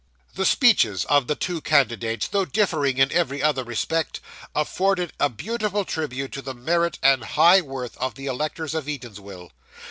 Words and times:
The 0.33 0.47
speeches 0.47 1.05
of 1.05 1.27
the 1.27 1.35
two 1.35 1.61
candidates, 1.61 2.27
though 2.27 2.43
differing 2.43 2.97
in 2.97 3.11
every 3.11 3.43
other 3.43 3.63
respect, 3.63 4.19
afforded 4.55 5.13
a 5.19 5.29
beautiful 5.29 5.85
tribute 5.85 6.31
to 6.31 6.41
the 6.41 6.55
merit 6.55 6.97
and 7.03 7.23
high 7.23 7.61
worth 7.61 7.95
of 7.97 8.15
the 8.15 8.25
electors 8.25 8.73
of 8.73 8.85
Eatanswill. 8.87 9.51